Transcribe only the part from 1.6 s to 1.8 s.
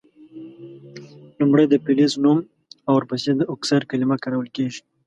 د